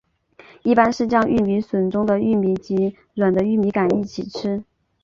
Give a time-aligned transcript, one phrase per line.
[0.63, 4.63] 一般是将玉米笋中的玉米及软的玉米秆一起吃。